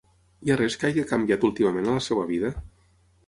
[0.45, 2.51] Hi ha res que hagi canviat últimament a la seva vida?